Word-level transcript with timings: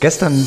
Gestern 0.00 0.46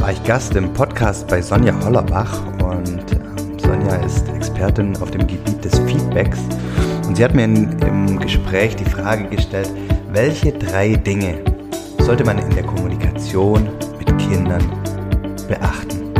war 0.00 0.10
ich 0.10 0.20
Gast 0.24 0.56
im 0.56 0.72
Podcast 0.72 1.28
bei 1.28 1.40
Sonja 1.40 1.72
Hollerbach 1.84 2.44
und 2.64 3.12
ähm, 3.12 3.58
Sonja 3.60 3.94
ist 4.04 4.28
Expertin 4.30 4.96
auf 4.96 5.12
dem 5.12 5.24
Gebiet 5.24 5.64
des 5.64 5.78
Feedbacks 5.78 6.40
und 7.06 7.16
sie 7.16 7.22
hat 7.22 7.32
mir 7.32 7.44
in, 7.44 7.78
im 7.82 8.18
Gespräch 8.18 8.74
die 8.74 8.84
Frage 8.84 9.28
gestellt, 9.28 9.70
welche 10.10 10.50
drei 10.50 10.96
Dinge 10.96 11.44
sollte 12.00 12.24
man 12.24 12.38
in 12.38 12.50
der 12.56 12.64
Kommunikation 12.64 13.68
mit 13.98 14.18
Kindern 14.18 14.68
beachten? 15.46 16.12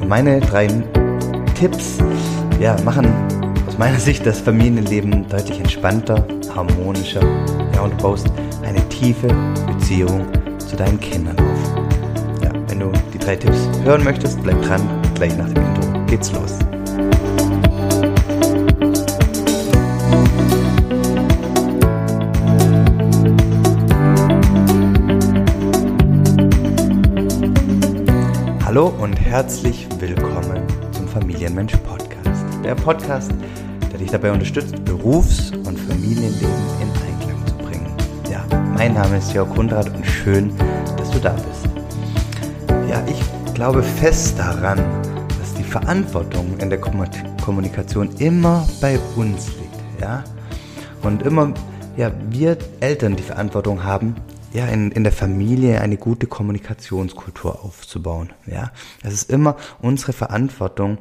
Und 0.00 0.08
meine 0.08 0.40
drei 0.40 0.68
Tipps 1.54 1.98
ja, 2.58 2.80
machen 2.82 3.12
aus 3.66 3.76
meiner 3.76 4.00
Sicht 4.00 4.24
das 4.24 4.40
Familienleben 4.40 5.28
deutlich 5.28 5.58
entspannter, 5.58 6.26
harmonischer 6.54 7.20
ja, 7.74 7.82
und 7.82 7.98
baust 7.98 8.28
eine 8.62 8.88
tiefe 8.88 9.28
Beziehung 9.66 10.26
zu 10.66 10.76
deinen 10.76 10.98
Kindern 11.00 11.38
auf. 11.38 12.42
Ja, 12.42 12.50
wenn 12.68 12.80
du 12.80 12.92
die 13.14 13.18
drei 13.18 13.36
Tipps 13.36 13.68
hören 13.84 14.02
möchtest, 14.02 14.42
bleib 14.42 14.60
dran. 14.62 14.80
Gleich 15.14 15.36
nach 15.36 15.48
dem 15.48 15.64
Intro 15.64 16.04
geht's 16.06 16.32
los. 16.32 16.58
Hallo 28.64 28.92
und 28.98 29.14
herzlich 29.14 29.86
willkommen 30.00 30.62
zum 30.90 31.08
Familienmensch 31.08 31.76
Podcast. 31.76 32.44
Der 32.64 32.74
Podcast, 32.74 33.30
der 33.90 33.98
dich 33.98 34.10
dabei 34.10 34.32
unterstützt, 34.32 34.84
Berufs- 34.84 35.52
und 35.64 35.78
Familienleben 35.78 36.50
in. 36.82 36.86
Ja, 36.88 37.15
mein 38.76 38.92
Name 38.92 39.16
ist 39.16 39.32
Jörg 39.32 39.48
Kundrat 39.54 39.88
und 39.88 40.04
schön, 40.04 40.54
dass 40.98 41.10
du 41.10 41.18
da 41.18 41.32
bist. 41.32 41.66
Ja, 42.90 43.02
ich 43.06 43.54
glaube 43.54 43.82
fest 43.82 44.38
daran, 44.38 44.76
dass 45.40 45.54
die 45.54 45.62
Verantwortung 45.62 46.58
in 46.58 46.68
der 46.68 46.78
Kommunikation 46.78 48.10
immer 48.18 48.68
bei 48.82 48.98
uns 49.16 49.48
liegt, 49.56 50.02
ja? 50.02 50.22
Und 51.02 51.22
immer, 51.22 51.54
ja, 51.96 52.12
wir 52.28 52.58
Eltern 52.80 53.16
die 53.16 53.22
Verantwortung 53.22 53.82
haben, 53.82 54.16
ja, 54.52 54.66
in, 54.66 54.90
in 54.92 55.04
der 55.04 55.12
Familie 55.12 55.80
eine 55.80 55.96
gute 55.96 56.26
Kommunikationskultur 56.26 57.64
aufzubauen, 57.64 58.34
ja? 58.44 58.72
Es 59.02 59.14
ist 59.14 59.30
immer 59.30 59.56
unsere 59.80 60.12
Verantwortung, 60.12 60.98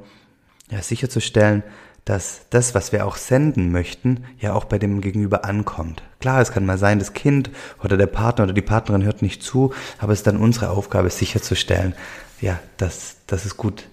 ja, 0.71 0.81
sicherzustellen, 0.81 1.61
dass 2.05 2.41
das, 2.51 2.75
was 2.75 2.91
wir 2.91 3.05
auch 3.05 3.17
senden 3.17 3.71
möchten, 3.71 4.25
ja 4.39 4.53
auch 4.53 4.65
bei 4.65 4.77
dem 4.77 5.01
Gegenüber 5.01 5.43
ankommt. 5.43 6.03
Klar, 6.19 6.39
es 6.39 6.51
kann 6.51 6.65
mal 6.65 6.77
sein, 6.77 6.99
das 6.99 7.13
Kind 7.13 7.49
oder 7.83 7.97
der 7.97 8.07
Partner 8.07 8.45
oder 8.45 8.53
die 8.53 8.61
Partnerin 8.61 9.03
hört 9.03 9.23
nicht 9.23 9.41
zu, 9.41 9.73
aber 9.97 10.13
es 10.13 10.19
ist 10.19 10.27
dann 10.27 10.37
unsere 10.37 10.69
Aufgabe, 10.69 11.09
sicherzustellen, 11.09 11.95
ja, 12.41 12.59
dass, 12.77 13.17
dass 13.25 13.45
es 13.45 13.57
gut 13.57 13.87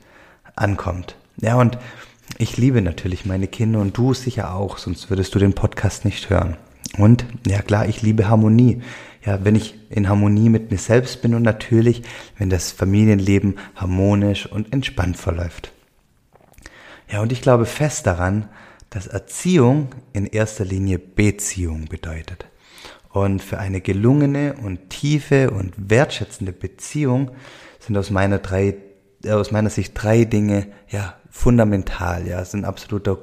ankommt. 0.54 1.16
Ja, 1.40 1.56
und 1.56 1.78
ich 2.36 2.58
liebe 2.58 2.82
natürlich 2.82 3.24
meine 3.24 3.48
Kinder 3.48 3.80
und 3.80 3.96
du 3.96 4.12
sicher 4.12 4.54
auch, 4.54 4.76
sonst 4.76 5.08
würdest 5.08 5.34
du 5.34 5.38
den 5.38 5.54
Podcast 5.54 6.04
nicht 6.04 6.28
hören. 6.28 6.56
Und 6.98 7.24
ja 7.46 7.62
klar, 7.62 7.88
ich 7.88 8.02
liebe 8.02 8.28
Harmonie. 8.28 8.82
Ja, 9.24 9.44
wenn 9.44 9.54
ich 9.54 9.74
in 9.88 10.08
Harmonie 10.08 10.48
mit 10.48 10.70
mir 10.70 10.78
selbst 10.78 11.22
bin 11.22 11.34
und 11.34 11.42
natürlich, 11.42 12.02
wenn 12.38 12.50
das 12.50 12.72
Familienleben 12.72 13.56
harmonisch 13.76 14.46
und 14.46 14.72
entspannt 14.72 15.16
verläuft. 15.16 15.72
Ja, 17.12 17.20
und 17.20 17.30
ich 17.30 17.42
glaube 17.42 17.66
fest 17.66 18.06
daran, 18.06 18.48
dass 18.88 19.06
Erziehung 19.06 19.94
in 20.14 20.24
erster 20.24 20.64
Linie 20.64 20.98
Beziehung 20.98 21.84
bedeutet. 21.84 22.46
Und 23.10 23.42
für 23.42 23.58
eine 23.58 23.82
gelungene 23.82 24.54
und 24.54 24.88
tiefe 24.88 25.50
und 25.50 25.74
wertschätzende 25.76 26.52
Beziehung 26.52 27.30
sind 27.80 27.98
aus 27.98 28.08
meiner 28.08 28.38
drei, 28.38 28.76
äh, 29.24 29.32
aus 29.32 29.50
meiner 29.50 29.68
Sicht 29.68 29.92
drei 29.94 30.24
Dinge, 30.24 30.68
ja, 30.88 31.14
fundamental, 31.28 32.26
ja, 32.26 32.42
sind 32.46 32.64
absoluter, 32.64 33.18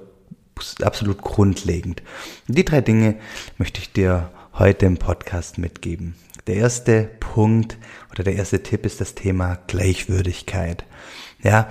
absolut 0.84 1.24
grundlegend. 1.24 2.04
Und 2.48 2.60
die 2.60 2.66
drei 2.66 2.82
Dinge 2.82 3.16
möchte 3.58 3.82
ich 3.82 3.92
dir 3.92 4.30
heute 4.54 4.86
im 4.86 4.98
Podcast 4.98 5.58
mitgeben. 5.58 6.14
Der 6.46 6.58
erste 6.58 7.10
Punkt 7.20 7.80
oder 8.12 8.24
der 8.24 8.36
erste 8.36 8.62
Tipp 8.62 8.86
ist 8.86 9.02
das 9.02 9.16
Thema 9.16 9.58
Gleichwürdigkeit. 9.66 10.84
Ja, 11.42 11.70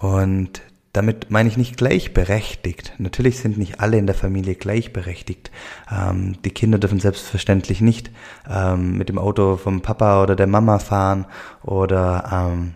und 0.00 0.60
damit 0.92 1.30
meine 1.30 1.48
ich 1.48 1.56
nicht 1.56 1.76
gleichberechtigt. 1.76 2.92
Natürlich 2.98 3.38
sind 3.38 3.56
nicht 3.56 3.80
alle 3.80 3.96
in 3.96 4.06
der 4.06 4.14
Familie 4.14 4.54
gleichberechtigt. 4.54 5.50
Ähm, 5.90 6.36
die 6.44 6.50
Kinder 6.50 6.78
dürfen 6.78 7.00
selbstverständlich 7.00 7.80
nicht 7.80 8.10
ähm, 8.48 8.98
mit 8.98 9.08
dem 9.08 9.18
Auto 9.18 9.56
vom 9.56 9.80
Papa 9.80 10.22
oder 10.22 10.36
der 10.36 10.46
Mama 10.46 10.78
fahren 10.78 11.24
oder 11.62 12.50
ähm, 12.52 12.74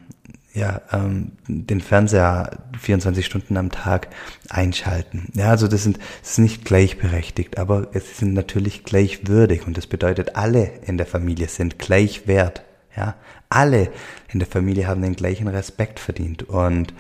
ja, 0.55 0.81
ähm, 0.91 1.33
den 1.47 1.83
Fernseher 1.83 2.51
24 2.81 3.27
Stunden 3.27 3.59
am 3.59 3.71
Tag 3.71 4.09
einschalten. 4.49 5.31
Ja, 5.35 5.51
also 5.51 5.69
das 5.69 5.83
sind 5.83 5.99
das 6.23 6.33
ist 6.33 6.39
nicht 6.39 6.65
gleichberechtigt, 6.65 7.59
aber 7.59 7.89
es 7.93 8.17
sind 8.17 8.33
natürlich 8.33 8.85
gleichwürdig 8.85 9.67
und 9.67 9.77
das 9.77 9.87
bedeutet, 9.87 10.35
alle 10.37 10.71
in 10.87 10.97
der 10.97 11.07
Familie 11.07 11.49
sind 11.49 11.79
gleichwert. 11.79 12.63
Ja, 12.97 13.15
alle 13.51 13.91
in 14.33 14.39
der 14.39 14.49
Familie 14.49 14.87
haben 14.87 15.03
den 15.03 15.17
gleichen 15.17 15.49
Respekt 15.49 16.01
verdient 16.01 16.45
und 16.45 16.95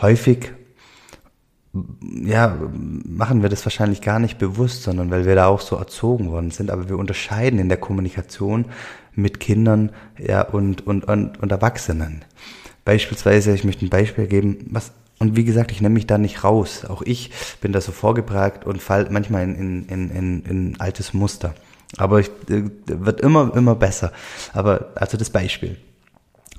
häufig 0.00 0.52
ja, 2.24 2.58
machen 2.72 3.42
wir 3.42 3.48
das 3.48 3.64
wahrscheinlich 3.64 4.00
gar 4.00 4.18
nicht 4.18 4.38
bewusst, 4.38 4.82
sondern 4.82 5.10
weil 5.10 5.26
wir 5.26 5.34
da 5.34 5.46
auch 5.46 5.60
so 5.60 5.76
erzogen 5.76 6.30
worden 6.30 6.50
sind. 6.50 6.70
Aber 6.70 6.88
wir 6.88 6.98
unterscheiden 6.98 7.58
in 7.58 7.68
der 7.68 7.78
Kommunikation 7.78 8.66
mit 9.14 9.40
Kindern 9.40 9.90
ja, 10.18 10.42
und, 10.42 10.86
und, 10.86 11.04
und, 11.04 11.40
und 11.40 11.52
Erwachsenen. 11.52 12.24
Beispielsweise, 12.84 13.54
ich 13.54 13.64
möchte 13.64 13.84
ein 13.84 13.90
Beispiel 13.90 14.26
geben, 14.26 14.66
was, 14.70 14.92
und 15.18 15.36
wie 15.36 15.44
gesagt, 15.44 15.72
ich 15.72 15.80
nehme 15.80 15.94
mich 15.94 16.06
da 16.06 16.16
nicht 16.16 16.44
raus. 16.44 16.84
Auch 16.86 17.02
ich 17.02 17.30
bin 17.60 17.72
da 17.72 17.80
so 17.80 17.92
vorgebracht 17.92 18.64
und 18.64 18.80
fall 18.80 19.08
manchmal 19.10 19.44
in, 19.44 19.54
in, 19.54 19.88
in, 19.88 20.10
in, 20.10 20.42
in 20.44 20.80
altes 20.80 21.12
Muster. 21.12 21.54
Aber 21.96 22.20
ich, 22.20 22.28
äh, 22.48 22.64
wird 22.86 23.20
immer, 23.20 23.54
immer 23.54 23.74
besser. 23.74 24.12
Aber, 24.52 24.92
also 24.94 25.16
das 25.16 25.30
Beispiel. 25.30 25.76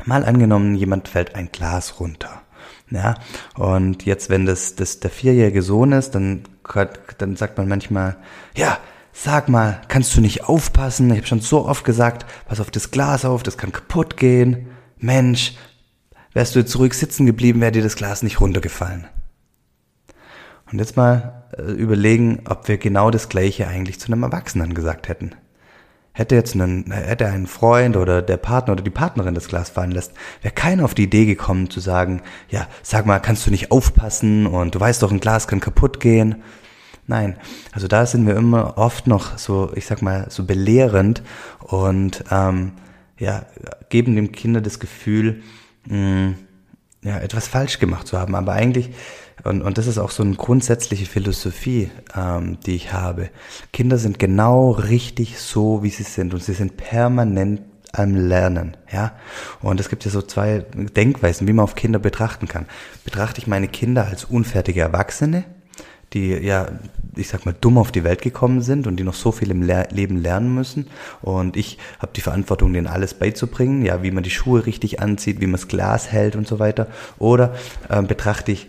Mal 0.06 0.24
angenommen, 0.24 0.76
jemand 0.76 1.08
fällt 1.08 1.36
ein 1.36 1.52
Glas 1.52 2.00
runter 2.00 2.42
ja, 2.92 3.16
und 3.56 4.06
jetzt, 4.06 4.30
wenn 4.30 4.46
das, 4.46 4.76
das 4.76 5.00
der 5.00 5.12
vierjährige 5.12 5.62
Sohn 5.62 5.92
ist, 5.92 6.12
dann, 6.12 6.44
dann 7.18 7.36
sagt 7.36 7.58
man 7.58 7.68
manchmal, 7.68 8.18
ja, 8.56 8.80
sag 9.14 9.50
mal, 9.50 9.82
kannst 9.88 10.16
du 10.16 10.22
nicht 10.22 10.46
aufpassen? 10.46 11.12
Ich 11.12 11.18
habe 11.18 11.28
schon 11.28 11.42
so 11.42 11.66
oft 11.66 11.84
gesagt, 11.86 12.26
pass 12.48 12.60
auf 12.60 12.72
das 12.72 12.92
Glas 12.92 13.26
auf, 13.26 13.44
das 13.44 13.58
kann 13.58 13.72
kaputt 13.72 14.18
gehen. 14.18 14.68
Mensch, 14.98 15.56
wärst 16.34 16.56
du 16.56 16.60
jetzt 16.60 16.72
zurück 16.72 16.94
sitzen 16.94 17.26
geblieben, 17.26 17.62
wäre 17.62 17.72
dir 17.72 17.84
das 17.84 17.96
Glas 17.96 18.24
nicht 18.24 18.42
runtergefallen. 18.42 19.08
Und 20.72 20.80
jetzt 20.80 20.98
mal 20.98 21.44
äh, 21.58 21.64
überlegen, 21.64 22.42
ob 22.48 22.68
wir 22.68 22.78
genau 22.78 23.12
das 23.12 23.30
Gleiche 23.30 23.68
eigentlich 23.68 24.00
zu 24.00 24.12
einem 24.12 24.24
Erwachsenen 24.24 24.74
gesagt 24.74 25.08
hätten. 25.08 25.32
Hätte 26.20 26.36
jetzt 26.36 26.54
einen, 26.54 26.92
hätte 26.92 27.28
ein 27.28 27.48
Freund 27.48 27.96
oder 27.96 28.22
der 28.22 28.36
Partner 28.36 28.74
oder 28.74 28.84
die 28.84 28.90
Partnerin 28.90 29.36
das 29.36 29.48
Glas 29.48 29.70
fallen 29.70 29.92
lässt, 29.92 30.12
wäre 30.42 30.54
keiner 30.54 30.84
auf 30.84 30.94
die 30.94 31.04
Idee 31.04 31.24
gekommen 31.24 31.70
zu 31.70 31.80
sagen, 31.80 32.22
ja, 32.50 32.68
sag 32.84 33.06
mal, 33.06 33.20
kannst 33.20 33.48
du 33.48 33.52
nicht 33.52 33.72
aufpassen 33.72 34.46
und 34.46 34.76
du 34.76 34.82
weißt 34.82 35.02
doch, 35.02 35.12
ein 35.14 35.22
Glas 35.22 35.48
kann 35.48 35.62
kaputt 35.62 36.02
gehen. 36.02 36.44
Nein, 37.08 37.38
also 37.72 37.88
da 37.88 38.06
sind 38.06 38.28
wir 38.28 38.36
immer 38.36 38.78
oft 38.78 39.08
noch 39.08 39.38
so, 39.38 39.72
ich 39.76 39.86
sag 39.86 40.02
mal, 40.02 40.26
so 40.28 40.44
belehrend 40.44 41.24
und 41.62 42.26
ähm, 42.30 42.74
ja, 43.18 43.46
geben 43.88 44.18
dem 44.18 44.34
Kinder 44.34 44.60
das 44.60 44.82
Gefühl, 44.82 45.42
mh, 45.88 46.34
ja, 47.02 47.18
etwas 47.20 47.48
falsch 47.48 47.80
gemacht 47.80 48.08
zu 48.08 48.20
haben. 48.20 48.36
Aber 48.36 48.52
eigentlich 48.52 48.90
und, 49.44 49.62
und 49.62 49.78
das 49.78 49.88
ist 49.88 49.98
auch 49.98 50.12
so 50.12 50.24
eine 50.24 50.36
grundsätzliche 50.36 51.06
Philosophie, 51.06 51.90
ähm, 52.16 52.58
die 52.66 52.76
ich 52.76 52.94
habe. 52.94 53.30
Kinder 53.72 53.98
sind 53.98 54.20
genau 54.20 54.72
richtig 54.72 55.40
so, 55.40 55.84
wie 55.84 55.90
sie 55.90 56.04
sind 56.04 56.34
und 56.34 56.44
sie 56.44 56.54
sind 56.54 56.78
permanent 56.78 57.62
am 57.92 58.16
Lernen, 58.16 58.78
ja. 58.92 59.14
Und 59.62 59.80
es 59.80 59.90
gibt 59.90 60.06
ja 60.06 60.12
so 60.12 60.22
zwei 60.22 60.66
Denkweisen, 60.76 61.48
wie 61.48 61.54
man 61.54 61.64
auf 61.64 61.76
Kinder 61.76 62.00
betrachten 62.00 62.48
kann. 62.48 62.66
Betrachte 63.04 63.40
ich 63.40 63.48
meine 63.48 63.68
Kinder 63.68 64.06
als 64.06 64.26
unfertige 64.26 64.82
Erwachsene, 64.82 65.44
die 66.14 66.30
ja, 66.30 66.68
ich 67.16 67.30
sag 67.30 67.46
mal, 67.46 67.56
dumm 67.60 67.78
auf 67.78 67.92
die 67.92 68.04
Welt 68.04 68.22
gekommen 68.22 68.62
sind 68.62 68.88
und 68.88 68.98
die 68.98 69.04
noch 69.04 69.14
so 69.14 69.32
viel 69.32 69.52
im 69.52 69.62
Le 69.62 69.88
Leben 69.92 70.22
lernen 70.22 70.54
müssen. 70.54 70.88
Und 71.22 71.58
ich 71.58 71.78
habe 72.00 72.12
die 72.16 72.22
Verantwortung, 72.22 72.74
denen 72.74 72.88
alles 72.88 73.14
beizubringen, 73.14 73.84
ja, 73.84 74.04
wie 74.04 74.12
man 74.12 74.24
die 74.24 74.30
Schuhe 74.30 74.66
richtig 74.66 75.02
anzieht, 75.02 75.42
wie 75.42 75.48
man 75.48 75.60
das 75.60 75.68
Glas 75.68 76.12
hält 76.12 76.36
und 76.36 76.48
so 76.48 76.60
weiter. 76.60 76.88
Oder 77.18 77.56
äh, 77.90 78.02
betrachte 78.02 78.52
ich 78.52 78.68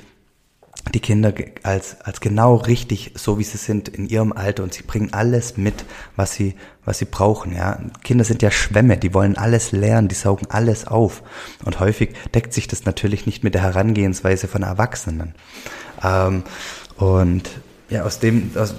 die 0.95 1.01
Kinder 1.01 1.33
als, 1.63 2.01
als 2.01 2.21
genau 2.21 2.57
richtig, 2.57 3.13
so 3.15 3.39
wie 3.39 3.45
sie 3.45 3.59
sind 3.59 3.89
in 3.89 4.09
ihrem 4.09 4.33
Alter 4.33 4.63
und 4.63 4.73
sie 4.73 4.83
bringen 4.83 5.13
alles 5.13 5.57
mit, 5.57 5.85
was 6.17 6.33
sie, 6.33 6.55
was 6.85 6.99
sie 6.99 7.05
brauchen, 7.05 7.55
ja. 7.55 7.79
Kinder 8.03 8.25
sind 8.25 8.43
ja 8.43 8.51
Schwämme, 8.51 8.97
die 8.97 9.15
wollen 9.15 9.37
alles 9.37 9.73
lernen, 9.73 10.09
die 10.09 10.15
saugen 10.15 10.47
alles 10.49 10.87
auf. 10.87 11.23
Und 11.65 11.81
häufig 11.81 12.11
deckt 12.35 12.53
sich 12.55 12.67
das 12.67 12.87
natürlich 12.87 13.27
nicht 13.27 13.45
mit 13.45 13.55
der 13.55 13.63
Herangehensweise 13.63 14.49
von 14.49 14.63
Erwachsenen. 14.63 15.35
Ähm, 16.03 16.43
und 16.97 17.49
ja, 17.91 18.05
aus 18.05 18.21
dem, 18.21 18.53
aus 18.57 18.75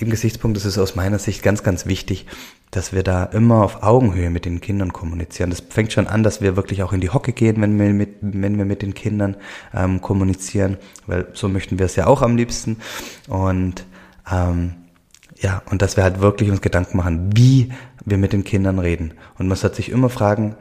dem 0.00 0.10
Gesichtspunkt 0.10 0.56
ist 0.56 0.64
es 0.64 0.78
aus 0.78 0.96
meiner 0.96 1.18
Sicht 1.18 1.42
ganz, 1.42 1.62
ganz 1.62 1.86
wichtig, 1.86 2.26
dass 2.70 2.92
wir 2.92 3.02
da 3.02 3.24
immer 3.24 3.62
auf 3.64 3.82
Augenhöhe 3.82 4.30
mit 4.30 4.44
den 4.44 4.60
Kindern 4.60 4.92
kommunizieren. 4.92 5.50
Das 5.50 5.60
fängt 5.60 5.92
schon 5.92 6.06
an, 6.06 6.22
dass 6.22 6.40
wir 6.40 6.56
wirklich 6.56 6.82
auch 6.82 6.92
in 6.92 7.00
die 7.00 7.10
Hocke 7.10 7.32
gehen, 7.32 7.60
wenn 7.60 7.78
wir 7.78 7.92
mit, 7.92 8.16
wenn 8.20 8.58
wir 8.58 8.64
mit 8.64 8.82
den 8.82 8.94
Kindern 8.94 9.36
ähm, 9.74 10.00
kommunizieren, 10.00 10.76
weil 11.06 11.28
so 11.32 11.48
möchten 11.48 11.78
wir 11.78 11.86
es 11.86 11.96
ja 11.96 12.06
auch 12.06 12.22
am 12.22 12.36
liebsten. 12.36 12.76
Und 13.28 13.84
ähm, 14.30 14.74
ja, 15.40 15.62
und 15.70 15.82
dass 15.82 15.96
wir 15.96 16.04
halt 16.04 16.20
wirklich 16.20 16.50
uns 16.50 16.60
Gedanken 16.60 16.96
machen, 16.96 17.30
wie 17.34 17.72
wir 18.04 18.18
mit 18.18 18.32
den 18.32 18.44
Kindern 18.44 18.78
reden. 18.78 19.14
Und 19.38 19.48
man 19.48 19.56
sollte 19.56 19.76
sich 19.76 19.90
immer 19.90 20.10
fragen, 20.10 20.56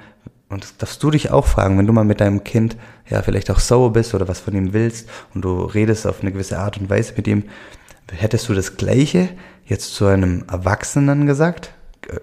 und 0.50 0.64
das 0.64 0.78
darfst 0.78 1.04
du 1.04 1.12
dich 1.12 1.32
auch 1.32 1.46
fragen, 1.46 1.78
wenn 1.78 1.88
du 1.88 1.94
mal 1.94 2.06
mit 2.06 2.22
deinem 2.22 2.44
Kind 2.44 2.78
ja 3.10 3.22
vielleicht 3.22 3.52
auch 3.52 3.60
sauer 3.60 3.92
bist 3.92 4.14
oder 4.14 4.30
was 4.30 4.40
von 4.40 4.56
ihm 4.56 4.72
willst 4.72 5.10
und 5.34 5.44
du 5.44 5.64
redest 5.64 6.08
auf 6.08 6.22
eine 6.22 6.32
gewisse 6.32 6.60
Art 6.60 6.78
und 6.78 6.90
Weise 6.90 7.14
mit 7.18 7.28
ihm, 7.28 7.44
hättest 8.10 8.48
du 8.48 8.54
das 8.54 8.78
Gleiche 8.78 9.30
jetzt 9.66 9.94
zu 9.94 10.06
einem 10.06 10.46
Erwachsenen 10.50 11.26
gesagt? 11.26 11.74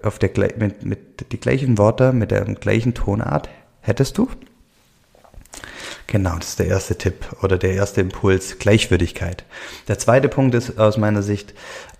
Auf 0.03 0.19
der, 0.19 0.31
mit, 0.57 0.85
mit 0.85 1.31
die 1.31 1.39
gleichen 1.39 1.77
Worte, 1.77 2.13
mit 2.13 2.31
der 2.31 2.45
gleichen 2.45 2.93
Tonart 2.93 3.49
hättest 3.81 4.17
du? 4.17 4.29
Genau, 6.07 6.35
das 6.37 6.49
ist 6.49 6.59
der 6.59 6.67
erste 6.67 6.97
Tipp 6.97 7.25
oder 7.41 7.57
der 7.57 7.73
erste 7.73 8.01
Impuls, 8.01 8.59
Gleichwürdigkeit. 8.59 9.43
Der 9.87 9.97
zweite 9.97 10.29
Punkt 10.29 10.53
ist 10.55 10.77
aus 10.77 10.97
meiner 10.97 11.23
Sicht, 11.23 11.53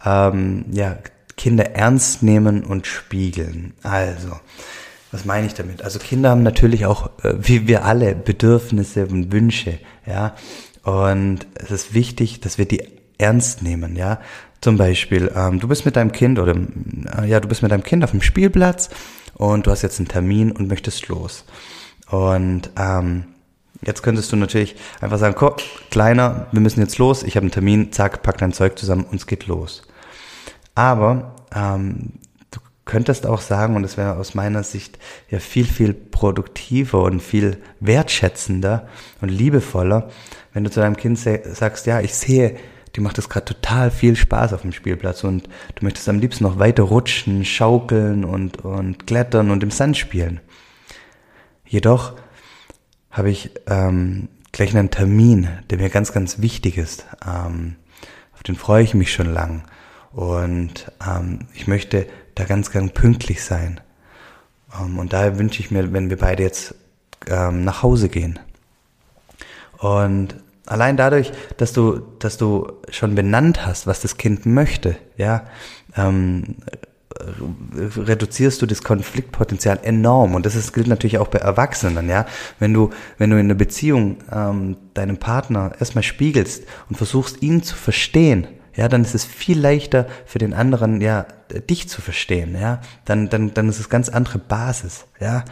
ähm, 0.06 0.66
ja, 0.72 0.98
Kinder 1.38 1.72
ernst 1.72 2.24
nehmen 2.24 2.64
und 2.64 2.88
spiegeln. 2.88 3.74
Also, 3.84 4.40
was 5.12 5.26
meine 5.26 5.48
ich 5.48 5.54
damit? 5.54 5.82
Also 5.82 6.00
Kinder 6.00 6.30
haben 6.30 6.44
natürlich 6.44 6.86
auch, 6.86 7.10
äh, 7.24 7.34
wie 7.38 7.68
wir 7.68 7.86
alle, 7.86 8.16
Bedürfnisse 8.16 9.08
und 9.08 9.32
Wünsche, 9.32 9.80
ja. 10.06 10.36
Und 10.84 11.48
es 11.56 11.72
ist 11.72 11.94
wichtig, 11.94 12.42
dass 12.42 12.58
wir 12.58 12.66
die 12.66 12.88
ernst 13.18 13.64
nehmen, 13.64 13.96
ja. 13.96 14.20
Zum 14.66 14.78
Beispiel, 14.78 15.32
ähm, 15.36 15.60
du 15.60 15.68
bist 15.68 15.86
mit 15.86 15.96
deinem 15.96 16.12
Kind 16.12 16.40
oder 16.40 16.56
äh, 16.56 17.30
ja, 17.30 17.40
du 17.40 17.48
bist 17.48 17.62
mit 17.62 17.72
deinem 17.72 17.84
Kind 17.84 18.04
auf 18.04 18.10
dem 18.10 18.24
Spielplatz 18.24 18.90
und 19.36 19.68
du 19.68 19.70
hast 19.70 19.84
jetzt 19.84 20.00
einen 20.00 20.08
Termin 20.08 20.52
und 20.52 20.68
möchtest 20.68 21.08
los. 21.08 21.46
Und 22.10 22.72
ähm, 22.76 23.26
jetzt 23.84 24.02
könntest 24.02 24.32
du 24.32 24.38
natürlich 24.38 24.76
einfach 25.02 25.20
sagen, 25.20 25.36
komm, 25.38 25.54
kleiner, 25.92 26.48
wir 26.52 26.62
müssen 26.62 26.80
jetzt 26.80 26.98
los, 26.98 27.22
ich 27.22 27.36
habe 27.36 27.44
einen 27.44 27.52
Termin, 27.52 27.92
zack, 27.92 28.24
pack 28.24 28.40
dein 28.40 28.54
Zeug 28.54 28.76
zusammen 28.80 29.04
und 29.04 29.18
es 29.18 29.28
geht 29.28 29.46
los. 29.46 29.84
Aber 30.74 31.36
ähm, 31.54 32.14
du 32.50 32.60
könntest 32.86 33.28
auch 33.28 33.42
sagen, 33.42 33.76
und 33.76 33.84
das 33.84 33.98
wäre 33.98 34.16
aus 34.16 34.34
meiner 34.34 34.64
Sicht 34.64 34.98
ja 35.30 35.38
viel, 35.38 35.66
viel 35.66 35.94
produktiver 35.94 37.04
und 37.04 37.22
viel 37.22 37.60
wertschätzender 37.82 38.88
und 39.22 39.30
liebevoller, 39.30 40.10
wenn 40.54 40.64
du 40.64 40.72
zu 40.72 40.80
deinem 40.80 40.98
Kind 40.98 41.20
sagst, 41.20 41.86
ja, 41.86 42.02
ich 42.02 42.16
sehe, 42.16 42.58
die 42.96 43.02
macht 43.02 43.18
es 43.18 43.30
gerade 43.30 43.46
total 43.46 43.92
viel 43.92 44.16
Spaß 44.16 44.54
auf 44.54 44.62
dem 44.62 44.72
Spielplatz 44.72 45.24
und 45.24 45.48
du 45.76 45.84
möchtest 45.84 46.08
am 46.08 46.20
liebsten 46.20 46.44
noch 46.44 46.60
weiter 46.60 46.84
rutschen, 46.84 47.44
schaukeln 47.44 48.24
und, 48.24 48.64
und 48.64 49.06
klettern 49.06 49.52
und 49.52 49.64
im 49.64 49.72
Sand 49.72 49.98
spielen. 49.98 50.40
Jedoch 51.66 52.14
habe 53.12 53.30
ich 53.30 53.52
ähm, 53.68 54.30
gleich 54.52 54.76
einen 54.76 54.92
Termin, 54.92 55.50
der 55.70 55.78
mir 55.78 55.90
ganz, 55.90 56.14
ganz 56.14 56.40
wichtig 56.40 56.78
ist. 56.78 57.06
Ähm, 57.26 57.76
auf 58.34 58.44
den 58.44 58.56
freue 58.56 58.84
ich 58.84 58.94
mich 58.94 59.12
schon 59.12 59.34
lang. 59.34 59.64
Und 60.12 60.92
ähm, 61.06 61.40
ich 61.54 61.68
möchte 61.68 62.08
da 62.36 62.46
ganz, 62.46 62.72
ganz 62.72 62.94
pünktlich 62.94 63.44
sein. 63.44 63.82
Ähm, 64.80 65.00
und 65.00 65.12
daher 65.12 65.38
wünsche 65.38 65.60
ich 65.60 65.72
mir, 65.72 65.92
wenn 65.92 66.10
wir 66.10 66.18
beide 66.18 66.44
jetzt 66.44 66.76
ähm, 67.28 67.66
nach 67.66 67.84
Hause 67.84 68.08
gehen. 68.08 68.40
Und 69.80 70.36
allein 70.66 70.98
dadurch, 70.98 71.32
dass 71.58 71.74
du, 71.74 72.00
dass 72.20 72.38
du 72.38 72.72
schon 72.90 73.16
benannt 73.16 73.66
hast, 73.66 73.88
was 73.88 74.02
das 74.02 74.18
Kind 74.18 74.46
möchte, 74.46 74.96
ja, 75.18 75.46
ähm, 75.96 76.56
reduzierst 77.98 78.62
du 78.62 78.66
das 78.66 78.84
Konfliktpotenzial 78.84 79.80
enorm 79.84 80.36
und 80.36 80.46
das 80.46 80.56
ist, 80.56 80.74
gilt 80.74 80.88
natürlich 80.88 81.18
auch 81.18 81.30
bei 81.30 81.40
Erwachsenen, 81.40 82.10
ja. 82.10 82.26
Wenn 82.60 82.74
du, 82.74 82.90
wenn 83.18 83.30
du 83.30 83.38
in 83.38 83.46
einer 83.46 83.56
Beziehung 83.56 84.18
ähm, 84.32 84.78
deinem 84.94 85.18
Partner 85.18 85.74
erstmal 85.80 86.04
spiegelst 86.04 86.64
und 86.90 86.98
versuchst, 86.98 87.42
ihn 87.42 87.64
zu 87.64 87.76
verstehen, 87.76 88.48
ja, 88.76 88.90
dann 88.90 89.04
ist 89.04 89.16
es 89.16 89.24
viel 89.24 89.58
leichter 89.58 90.08
für 90.26 90.40
den 90.40 90.54
anderen, 90.54 91.00
ja, 91.00 91.26
dich 91.70 91.88
zu 91.88 92.02
verstehen, 92.02 92.58
ja. 92.60 92.82
Dann, 93.06 93.30
dann, 93.30 93.54
dann 93.54 93.70
ist 93.70 93.80
es 93.80 93.90
ganz 93.90 94.10
andere 94.10 94.40
Basis, 94.40 95.06
ja 95.20 95.46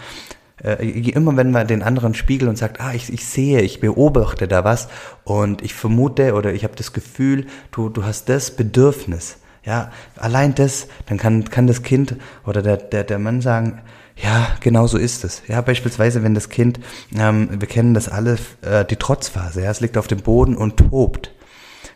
äh, 0.63 0.85
immer 1.11 1.35
wenn 1.37 1.51
man 1.51 1.67
den 1.67 1.83
anderen 1.83 2.13
spiegelt 2.13 2.49
und 2.49 2.57
sagt, 2.57 2.79
ah, 2.81 2.93
ich, 2.93 3.11
ich 3.11 3.25
sehe, 3.25 3.61
ich 3.61 3.79
beobachte 3.79 4.47
da 4.47 4.63
was 4.63 4.87
und 5.23 5.61
ich 5.61 5.73
vermute 5.73 6.33
oder 6.33 6.53
ich 6.53 6.63
habe 6.63 6.75
das 6.75 6.93
Gefühl, 6.93 7.47
du, 7.71 7.89
du 7.89 8.03
hast 8.03 8.29
das 8.29 8.51
Bedürfnis. 8.51 9.37
Ja, 9.65 9.91
allein 10.17 10.55
das, 10.55 10.87
dann 11.05 11.17
kann, 11.17 11.45
kann 11.45 11.67
das 11.67 11.83
Kind 11.83 12.17
oder 12.45 12.61
der, 12.61 12.77
der, 12.77 13.05
der 13.05 13.19
Mann 13.19 13.39
sagen, 13.41 13.81
ja, 14.15 14.47
genau 14.59 14.87
so 14.87 14.97
ist 14.97 15.23
es. 15.23 15.41
Ja, 15.47 15.61
beispielsweise, 15.61 16.21
wenn 16.21 16.33
das 16.33 16.49
Kind, 16.49 16.79
ähm, 17.15 17.49
wir 17.59 17.67
kennen 17.67 17.93
das 17.93 18.09
alle, 18.09 18.37
äh, 18.61 18.85
die 18.85 18.97
Trotzphase, 18.97 19.61
ja, 19.63 19.71
es 19.71 19.79
liegt 19.79 19.97
auf 19.97 20.07
dem 20.07 20.19
Boden 20.19 20.55
und 20.55 20.77
tobt. 20.77 21.31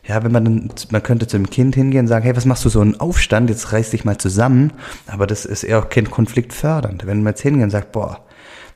Ja, 0.07 0.23
wenn 0.23 0.31
man 0.31 0.45
dann, 0.45 0.69
man 0.89 1.03
könnte 1.03 1.27
zu 1.27 1.37
dem 1.37 1.49
Kind 1.49 1.75
hingehen 1.75 2.01
und 2.01 2.07
sagen, 2.07 2.23
hey, 2.23 2.35
was 2.35 2.45
machst 2.45 2.63
du 2.63 2.69
so 2.69 2.79
einen 2.79 2.97
Aufstand, 2.99 3.49
jetzt 3.49 3.73
reiß 3.73 3.89
dich 3.89 4.05
mal 4.05 4.17
zusammen. 4.17 4.71
Aber 5.05 5.27
das 5.27 5.43
ist 5.45 5.63
eher 5.63 5.79
auch 5.79 5.89
Kind 5.89 6.09
konfliktfördernd. 6.09 7.05
Wenn 7.05 7.23
man 7.23 7.31
jetzt 7.31 7.41
hingehen 7.41 7.65
und 7.65 7.71
sagt, 7.71 7.91
boah, 7.91 8.25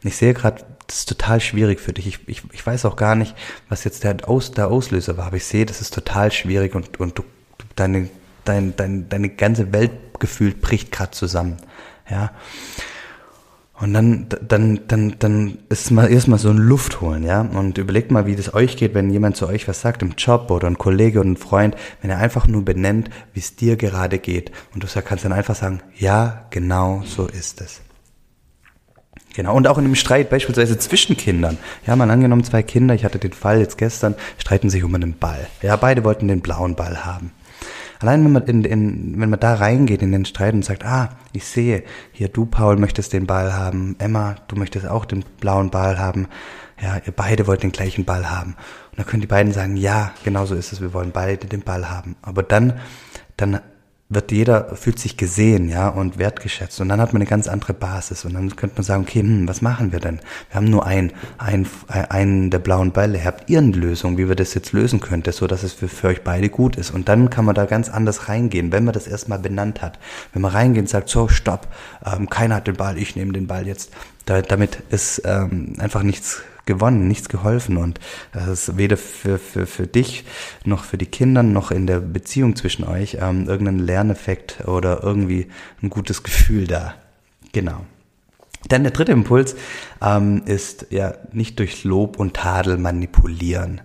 ich 0.04 0.16
sehe 0.16 0.34
gerade, 0.34 0.64
das 0.88 1.00
ist 1.00 1.10
total 1.10 1.40
schwierig 1.40 1.80
für 1.80 1.94
dich. 1.94 2.08
Ich, 2.08 2.20
ich, 2.28 2.44
ich 2.52 2.66
weiß 2.66 2.86
auch 2.86 2.96
gar 2.96 3.16
nicht, 3.16 3.36
was 3.70 3.84
jetzt 3.84 4.04
der, 4.04 4.28
Aus, 4.28 4.52
der 4.52 4.70
Auslöser 4.70 5.18
war, 5.18 5.28
aber 5.28 5.38
ich 5.38 5.46
sehe, 5.46 5.66
das 5.66 5.82
ist 5.82 5.94
total 5.94 6.32
schwierig 6.32 6.76
und, 6.76 7.00
und 7.00 7.18
du, 7.18 7.24
deine, 7.76 8.10
dein, 8.44 8.76
dein, 8.76 9.08
deine 9.10 9.30
ganze 9.30 9.72
Welt 9.72 9.92
gefühlt 10.20 10.62
bricht 10.62 10.92
gerade 10.92 11.12
zusammen. 11.12 11.58
Ja. 12.10 12.32
Und 13.82 13.94
dann, 13.94 14.28
dann, 14.48 14.82
dann, 14.88 15.16
dann 15.18 15.58
ist 15.70 15.90
mal 15.90 16.12
erstmal 16.12 16.38
so 16.38 16.50
ein 16.50 16.58
Luft 16.58 17.02
holen, 17.02 17.24
ja. 17.24 17.42
Und 17.42 17.80
überlegt 17.80 18.12
mal, 18.12 18.28
wie 18.28 18.36
das 18.36 18.54
euch 18.54 18.78
geht, 18.78 18.94
wenn 18.94 19.10
jemand 19.10 19.38
zu 19.38 19.48
euch 19.48 19.68
was 19.68 19.82
sagt 19.82 20.04
im 20.04 20.14
Job 20.18 20.52
oder 20.52 20.68
ein 20.68 20.78
Kollege 20.78 21.20
oder 21.20 21.30
ein 21.30 21.38
Freund, 21.38 21.76
wenn 22.02 22.12
er 22.12 22.20
einfach 22.20 22.48
nur 22.48 22.64
benennt, 22.64 23.10
wie 23.34 23.40
es 23.40 23.56
dir 23.56 23.78
gerade 23.78 24.20
geht. 24.20 24.52
Und 24.74 24.84
du 24.84 25.02
kannst 25.02 25.26
dann 25.26 25.34
einfach 25.34 25.56
sagen, 25.56 25.82
ja, 25.98 26.46
genau 26.52 27.02
so 27.06 27.26
ist 27.26 27.60
es. 27.62 27.82
Genau, 29.34 29.56
und 29.56 29.68
auch 29.68 29.78
in 29.78 29.86
einem 29.86 29.96
Streit 29.96 30.30
beispielsweise 30.30 30.78
zwischen 30.78 31.16
Kindern. 31.16 31.58
Ja, 31.88 31.96
mal 31.96 32.10
angenommen, 32.10 32.44
zwei 32.44 32.64
Kinder, 32.64 32.94
ich 32.96 33.06
hatte 33.06 33.20
den 33.20 33.34
Fall 33.34 33.60
jetzt 33.60 33.78
gestern, 33.78 34.16
streiten 34.38 34.70
sich 34.70 34.84
um 34.84 34.94
einen 34.94 35.18
Ball. 35.18 35.48
Ja, 35.62 35.76
beide 35.78 36.04
wollten 36.04 36.28
den 36.28 36.42
blauen 36.42 36.76
Ball 36.76 37.06
haben. 37.06 37.32
Allein 38.02 38.26
wenn 38.26 38.32
man, 38.32 38.44
in, 38.48 38.64
in, 38.64 39.22
wenn 39.22 39.30
man 39.30 39.40
da 39.40 39.54
reingeht 39.54 40.02
in 40.02 40.12
den 40.12 40.26
Streit 40.26 40.56
und 40.56 40.66
sagt, 40.66 40.84
ah, 40.84 41.10
ich 41.34 41.46
sehe, 41.46 41.84
hier 42.12 42.30
du, 42.30 42.46
Paul, 42.46 42.78
möchtest 42.78 43.14
den 43.14 43.28
Ball 43.28 43.54
haben, 43.54 43.96
Emma, 44.00 44.36
du 44.48 44.56
möchtest 44.56 44.88
auch 44.88 45.06
den 45.06 45.24
blauen 45.40 45.70
Ball 45.70 46.00
haben, 46.00 46.28
ja, 46.82 47.00
ihr 47.06 47.14
beide 47.16 47.46
wollt 47.46 47.62
den 47.62 47.72
gleichen 47.72 48.04
Ball 48.04 48.32
haben. 48.32 48.56
Und 48.90 49.00
dann 49.00 49.06
können 49.06 49.22
die 49.22 49.28
beiden 49.28 49.54
sagen, 49.54 49.78
ja, 49.78 50.14
genau 50.24 50.46
so 50.48 50.56
ist 50.56 50.74
es, 50.74 50.82
wir 50.82 50.94
wollen 50.94 51.12
beide 51.12 51.46
den 51.46 51.62
Ball 51.62 51.92
haben. 51.92 52.16
Aber 52.24 52.42
dann, 52.42 52.80
dann 53.38 53.62
wird 54.14 54.32
jeder, 54.34 54.76
fühlt 54.76 55.00
sich 55.00 55.16
gesehen, 55.16 55.70
ja, 55.70 55.88
und 55.88 56.18
wertgeschätzt. 56.18 56.82
Und 56.82 56.90
dann 56.90 57.00
hat 57.00 57.14
man 57.14 57.22
eine 57.22 57.30
ganz 57.30 57.48
andere 57.48 57.74
Basis. 57.74 58.26
Und 58.26 58.34
dann 58.34 58.56
könnte 58.58 58.76
man 58.76 58.84
sagen, 58.84 59.04
okay, 59.04 59.22
hm, 59.22 59.48
was 59.48 59.62
machen 59.62 59.94
wir 59.94 60.02
denn? 60.02 60.20
Wir 60.50 60.56
haben 60.56 60.70
nur 60.70 60.86
ein, 60.86 61.14
ein, 61.38 61.66
einen 61.88 62.50
der 62.50 62.60
blauen 62.60 62.92
Bälle. 62.92 63.24
Habt 63.24 63.50
ihr 63.50 63.60
eine 63.60 63.72
Lösung, 63.72 64.18
wie 64.18 64.28
wir 64.28 64.36
das 64.36 64.54
jetzt 64.54 64.74
lösen 64.74 65.00
könnte, 65.00 65.32
so 65.32 65.48
dass 65.48 65.64
es 65.64 65.72
für, 65.72 65.88
für 65.88 66.10
euch 66.10 66.24
beide 66.24 66.50
gut 66.50 66.76
ist? 66.76 66.92
Und 66.92 67.08
dann 67.08 67.30
kann 67.30 67.46
man 67.46 67.56
da 67.56 67.66
ganz 67.66 67.88
anders 67.88 68.28
reingehen, 68.28 68.74
wenn 68.74 68.84
man 68.84 68.94
das 68.94 69.08
erstmal 69.08 69.40
benannt 69.40 69.82
hat. 69.82 69.98
Wenn 70.34 70.42
man 70.42 70.52
reingeht 70.52 70.82
und 70.82 70.90
sagt, 70.90 71.08
so, 71.08 71.30
stopp, 71.30 71.70
ähm, 72.06 72.30
keiner 72.30 72.56
hat 72.56 72.68
den 72.68 72.76
Ball, 72.76 72.98
ich 72.98 73.16
nehme 73.16 73.32
den 73.32 73.48
Ball 73.48 73.66
jetzt. 73.66 73.92
Da, 74.26 74.42
damit 74.42 74.84
ist 74.90 75.22
ähm, 75.26 75.76
einfach 75.80 76.04
nichts 76.04 76.44
gewonnen, 76.66 77.08
nichts 77.08 77.30
geholfen. 77.30 77.78
Und 77.78 78.00
das 78.34 78.48
ist 78.48 78.78
weder 78.78 78.98
für, 78.98 79.38
für, 79.38 79.66
für 79.66 79.88
dich 79.88 80.26
noch 80.66 80.84
für 80.84 80.98
die 80.98 81.06
Kinder 81.06 81.44
noch 81.44 81.72
in 81.72 81.88
der 81.88 82.00
Beziehung 82.00 82.56
zwischen 82.56 82.84
euch 82.84 83.18
ähm, 83.20 83.48
irgendein 83.48 83.80
Lerneffekt 83.80 84.68
oder 84.68 85.04
irgendwie 85.04 85.48
ein 85.82 85.90
gutes 85.90 86.24
Gefühl 86.24 86.68
da. 86.68 86.96
Genau. 87.52 87.86
Dann 88.68 88.84
der 88.84 88.92
dritte 88.92 89.12
Impuls 89.12 89.56
ähm, 90.02 90.44
ist 90.46 90.88
ja 90.92 91.16
nicht 91.32 91.60
durch 91.60 91.84
Lob 91.84 92.20
und 92.20 92.36
Tadel 92.36 92.78
manipulieren. 92.78 93.82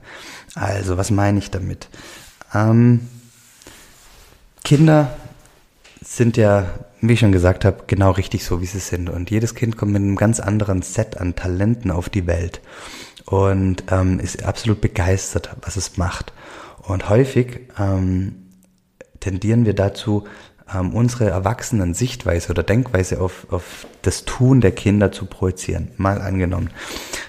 Also, 0.54 0.96
was 0.96 1.10
meine 1.10 1.38
ich 1.38 1.50
damit? 1.50 1.88
Ähm, 2.54 3.00
Kinder 4.64 5.16
sind 6.02 6.36
ja 6.36 6.68
wie 7.00 7.12
ich 7.12 7.20
schon 7.20 7.32
gesagt 7.32 7.64
habe, 7.64 7.84
genau 7.86 8.12
richtig 8.12 8.44
so, 8.44 8.60
wie 8.60 8.66
sie 8.66 8.78
sind. 8.78 9.10
Und 9.10 9.30
jedes 9.30 9.54
Kind 9.54 9.76
kommt 9.76 9.92
mit 9.92 10.02
einem 10.02 10.16
ganz 10.16 10.40
anderen 10.40 10.82
Set 10.82 11.18
an 11.18 11.34
Talenten 11.34 11.90
auf 11.90 12.08
die 12.08 12.26
Welt 12.26 12.60
und 13.26 13.84
ähm, 13.90 14.20
ist 14.20 14.44
absolut 14.44 14.80
begeistert, 14.80 15.50
was 15.62 15.76
es 15.76 15.96
macht. 15.96 16.32
Und 16.82 17.08
häufig 17.08 17.60
ähm, 17.78 18.36
tendieren 19.20 19.66
wir 19.66 19.74
dazu, 19.74 20.24
ähm, 20.72 20.94
unsere 20.94 21.28
erwachsenen 21.30 21.94
Sichtweise 21.94 22.50
oder 22.50 22.62
Denkweise 22.62 23.20
auf, 23.20 23.46
auf 23.50 23.86
das 24.02 24.24
Tun 24.24 24.60
der 24.60 24.72
Kinder 24.72 25.12
zu 25.12 25.26
projizieren. 25.26 25.90
Mal 25.96 26.20
angenommen, 26.20 26.70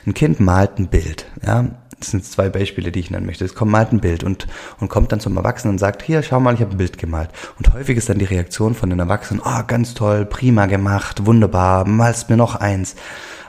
ein 0.06 0.14
Kind 0.14 0.40
malt 0.40 0.80
ein 0.80 0.88
Bild, 0.88 1.26
ja, 1.46 1.66
das 2.00 2.12
sind 2.12 2.24
zwei 2.26 2.50
Beispiele, 2.50 2.92
die 2.92 3.00
ich 3.00 3.10
nennen 3.10 3.26
möchte. 3.26 3.44
Es 3.44 3.56
kommt 3.56 3.72
malt 3.72 3.92
ein 3.92 4.02
Bild 4.02 4.24
und, 4.24 4.48
und 4.80 4.88
kommt 4.88 5.12
dann 5.12 5.20
zum 5.20 5.36
Erwachsenen 5.36 5.74
und 5.74 5.80
sagt, 5.80 6.04
hier, 6.04 6.22
schau 6.22 6.40
mal, 6.40 6.54
ich 6.54 6.62
habe 6.62 6.72
ein 6.72 6.78
Bild 6.78 6.98
gemalt. 6.98 7.32
Und 7.58 7.74
häufig 7.74 7.98
ist 7.98 8.10
dann 8.10 8.20
die 8.20 8.26
Reaktion 8.26 8.76
von 8.76 8.90
den 8.90 9.00
Erwachsenen, 9.00 9.42
oh, 9.44 9.64
ganz 9.66 9.94
toll, 9.96 10.26
prima 10.26 10.68
gemacht, 10.68 11.26
wunderbar, 11.26 11.88
malst 11.88 12.30
mir 12.30 12.38
noch 12.38 12.56
eins. 12.56 12.96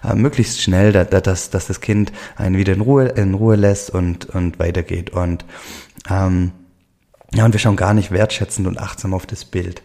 Äh, 0.02 0.14
möglichst 0.14 0.62
schnell, 0.62 0.92
da, 0.92 1.04
da, 1.04 1.20
dass, 1.20 1.50
dass 1.50 1.66
das 1.66 1.80
Kind 1.80 2.12
einen 2.36 2.56
wieder 2.56 2.72
in 2.72 2.80
Ruhe, 2.80 3.08
in 3.08 3.34
Ruhe 3.34 3.56
lässt 3.56 3.90
und, 3.90 4.26
und 4.26 4.58
weitergeht. 4.58 5.10
Und 5.10 5.44
ähm, 6.08 6.52
ja, 7.34 7.44
und 7.44 7.52
wir 7.52 7.60
schauen 7.60 7.76
gar 7.76 7.92
nicht 7.92 8.10
wertschätzend 8.10 8.66
und 8.66 8.78
achtsam 8.78 9.12
auf 9.12 9.26
das 9.26 9.44
Bild. 9.44 9.82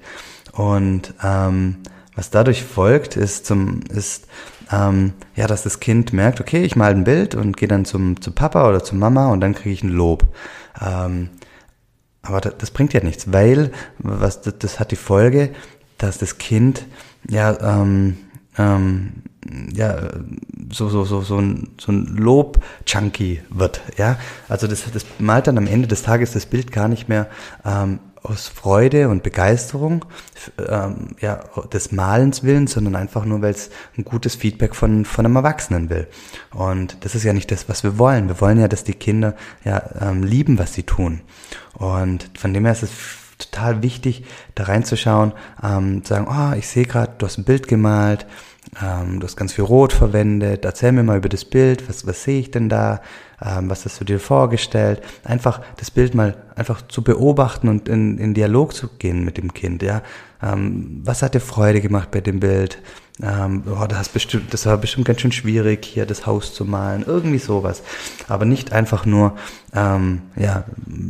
Und 0.54 1.14
ähm, 1.22 1.78
was 2.16 2.30
dadurch 2.30 2.64
folgt, 2.64 3.18
ist 3.18 3.46
zum, 3.46 3.82
ist, 3.90 4.28
ähm, 4.74 5.14
ja, 5.36 5.48
dass 5.48 5.64
das 5.64 5.80
Kind 5.80 6.14
merkt, 6.14 6.40
okay, 6.42 6.64
ich 6.64 6.76
mal 6.76 6.92
ein 6.92 7.04
Bild 7.04 7.36
und 7.36 7.58
gehe 7.58 7.68
dann 7.68 7.86
zum, 7.86 8.22
zu 8.22 8.32
Papa 8.32 8.68
oder 8.68 8.84
zu 8.84 8.96
Mama 8.96 9.32
und 9.32 9.42
dann 9.42 9.54
kriege 9.54 9.74
ich 9.74 9.84
ein 9.84 9.90
Lob. 9.90 10.28
Ähm, 10.82 11.30
aber 12.22 12.42
das, 12.42 12.56
das, 12.58 12.72
bringt 12.72 12.94
ja 12.94 13.04
nichts, 13.04 13.32
weil 13.32 13.72
was 14.00 14.42
das, 14.42 14.58
das, 14.60 14.80
hat 14.80 14.92
die 14.92 14.96
Folge, 14.96 15.50
dass 15.98 16.18
das 16.18 16.38
Kind 16.38 16.86
ja 17.30 17.82
ähm, 17.82 18.18
ähm, 18.58 19.24
ja 19.74 20.10
so 20.72 20.88
so 20.88 21.04
so 21.04 21.22
so 21.22 21.38
ein 21.38 21.72
so 21.80 21.92
ein 21.92 22.06
Lob-Junkie 22.06 23.42
wird, 23.50 23.82
ja. 23.98 24.18
Also 24.48 24.68
das 24.68 24.90
das 24.92 25.06
malt 25.20 25.48
dann 25.48 25.58
am 25.58 25.68
Ende 25.68 25.88
des 25.88 26.02
Tages 26.02 26.32
das 26.32 26.46
Bild 26.46 26.72
gar 26.72 26.88
nicht 26.88 27.10
mehr 27.10 27.28
ähm, 27.66 28.00
aus 28.24 28.48
Freude 28.48 29.10
und 29.10 29.22
Begeisterung 29.22 30.06
ähm, 30.68 31.16
ja, 31.20 31.44
des 31.72 31.92
Malens 31.92 32.44
willen, 32.44 32.68
sondern 32.68 32.96
einfach 32.96 33.26
nur, 33.26 33.42
weil 33.42 33.52
es 33.52 33.70
ein 33.98 34.06
gutes 34.06 34.36
Feedback 34.36 34.76
von, 34.76 35.04
von 35.04 35.26
einem 35.26 35.36
Erwachsenen 35.36 35.90
will. 35.90 36.08
Und 36.54 36.98
das 37.02 37.16
ist 37.16 37.24
ja 37.24 37.34
nicht 37.34 37.52
das, 37.52 37.68
was 37.68 37.84
wir 37.84 37.98
wollen. 38.00 38.30
Wir 38.30 38.40
wollen 38.40 38.60
ja, 38.60 38.68
dass 38.68 38.86
die 38.86 38.94
Kinder 38.94 39.36
ja 39.66 39.84
ähm, 40.00 40.24
lieben, 40.24 40.58
was 40.58 40.74
sie 40.74 40.84
tun. 40.84 41.22
Und 41.74 42.30
von 42.38 42.54
dem 42.54 42.64
her 42.64 42.74
ist 42.74 42.84
es 42.84 42.92
total 43.38 43.82
wichtig, 43.82 44.24
da 44.56 44.64
reinzuschauen, 44.64 45.34
ähm, 45.62 46.04
zu 46.04 46.14
sagen, 46.14 46.28
oh, 46.30 46.58
ich 46.58 46.68
sehe 46.68 46.86
gerade, 46.86 47.14
du 47.18 47.26
hast 47.26 47.38
ein 47.38 47.44
Bild 47.44 47.68
gemalt, 47.68 48.26
ähm, 48.82 49.20
du 49.20 49.26
hast 49.26 49.36
ganz 49.36 49.54
viel 49.54 49.66
Rot 49.66 49.92
verwendet, 49.92 50.66
erzähl 50.66 50.92
mir 50.92 51.04
mal 51.04 51.18
über 51.18 51.30
das 51.30 51.46
Bild, 51.46 51.90
was, 51.90 52.08
was 52.08 52.24
sehe 52.24 52.40
ich 52.40 52.52
denn 52.52 52.70
da? 52.70 53.02
Ähm, 53.44 53.70
was 53.70 53.86
hast 53.86 54.00
du 54.00 54.06
dir 54.06 54.20
vorgestellt, 54.20 55.02
einfach 55.24 55.62
das 55.78 55.92
Bild 55.92 56.16
mal 56.16 56.36
einfach 56.56 56.82
zu 56.88 57.04
beobachten 57.04 57.68
und 57.68 57.90
in, 57.90 58.18
in 58.18 58.34
Dialog 58.34 58.74
zu 58.74 58.88
gehen 59.00 59.26
mit 59.26 59.38
dem 59.38 59.54
Kind, 59.54 59.84
ja. 59.84 60.02
Ähm, 60.42 61.02
was 61.04 61.22
hat 61.22 61.34
dir 61.34 61.40
Freude 61.40 61.82
gemacht 61.82 62.12
bei 62.12 62.22
dem 62.22 62.40
Bild? 62.40 62.80
Ähm, 63.22 63.64
oh, 63.68 63.86
das, 63.88 64.10
bestimmt, 64.10 64.54
das 64.54 64.66
war 64.66 64.78
bestimmt 64.78 65.06
ganz 65.06 65.22
schön 65.22 65.32
schwierig, 65.32 65.86
hier 65.86 66.06
das 66.06 66.26
Haus 66.26 66.54
zu 66.54 66.66
malen, 66.66 67.04
irgendwie 67.06 67.38
sowas. 67.38 67.84
Aber 68.28 68.46
nicht 68.46 68.72
einfach 68.72 69.06
nur, 69.06 69.36
ähm, 69.74 70.24
ja, 70.36 70.64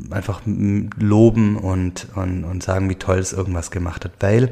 einfach 0.10 0.42
loben 0.46 1.56
und, 1.56 2.08
und, 2.16 2.44
und 2.44 2.62
sagen, 2.62 2.90
wie 2.90 2.96
toll 2.96 3.20
es 3.20 3.32
irgendwas 3.32 3.72
gemacht 3.72 4.04
hat. 4.04 4.12
Weil, 4.20 4.52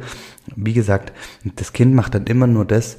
wie 0.56 0.74
gesagt, 0.74 1.12
das 1.44 1.74
Kind 1.74 1.94
macht 1.94 2.16
dann 2.16 2.26
immer 2.26 2.48
nur 2.48 2.64
das, 2.64 2.98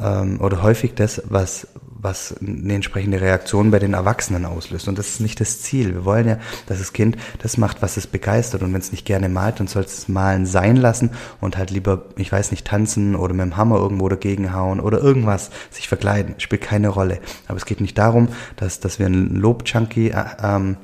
ähm, 0.00 0.40
oder 0.40 0.62
häufig 0.62 0.94
das, 0.94 1.22
was, 1.26 1.68
was 2.02 2.34
eine 2.40 2.74
entsprechende 2.74 3.20
Reaktion 3.20 3.70
bei 3.70 3.78
den 3.78 3.94
Erwachsenen 3.94 4.44
auslöst. 4.44 4.88
Und 4.88 4.98
das 4.98 5.08
ist 5.08 5.20
nicht 5.20 5.40
das 5.40 5.62
Ziel. 5.62 5.94
Wir 5.94 6.04
wollen 6.04 6.26
ja, 6.26 6.38
dass 6.66 6.78
das 6.78 6.92
Kind 6.92 7.16
das 7.38 7.56
macht, 7.56 7.80
was 7.80 7.96
es 7.96 8.08
begeistert. 8.08 8.62
Und 8.62 8.74
wenn 8.74 8.80
es 8.80 8.90
nicht 8.90 9.06
gerne 9.06 9.28
malt, 9.28 9.60
dann 9.60 9.68
soll 9.68 9.84
es 9.84 10.08
malen 10.08 10.44
sein 10.44 10.76
lassen 10.76 11.10
und 11.40 11.56
halt 11.56 11.70
lieber, 11.70 12.06
ich 12.16 12.32
weiß 12.32 12.50
nicht, 12.50 12.66
tanzen 12.66 13.14
oder 13.14 13.34
mit 13.34 13.46
dem 13.46 13.56
Hammer 13.56 13.76
irgendwo 13.76 14.08
dagegen 14.08 14.52
hauen 14.52 14.80
oder 14.80 14.98
irgendwas, 14.98 15.50
sich 15.70 15.86
verkleiden. 15.86 16.34
Spielt 16.38 16.62
keine 16.62 16.88
Rolle. 16.88 17.20
Aber 17.46 17.56
es 17.56 17.66
geht 17.66 17.80
nicht 17.80 17.96
darum, 17.96 18.28
dass, 18.56 18.80
dass 18.80 18.98
wir 18.98 19.06
einen 19.06 19.36
Lob-Junkie 19.36 20.10
äh, 20.10 20.24
ähm, 20.42 20.76